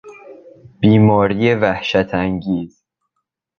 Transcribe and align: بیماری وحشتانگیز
بیماری 0.79 1.55
وحشتانگیز 1.55 2.83